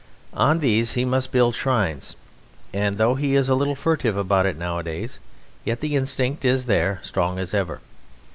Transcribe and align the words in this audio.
On 0.33 0.57
these 0.61 0.93
he 0.95 1.05
must 1.05 1.31
build 1.31 1.53
shrines, 1.53 2.15
and 2.73 2.97
though 2.97 3.13
he 3.13 3.35
is 3.35 3.49
a 3.49 3.53
little 3.53 3.75
furtive 3.75 4.17
about 4.17 4.47
it 4.47 4.57
nowadays, 4.57 5.19
yet 5.63 5.79
the 5.79 5.95
instinct 5.95 6.43
is 6.43 6.65
there, 6.65 6.99
strong 7.03 7.37
as 7.37 7.53
ever. 7.53 7.81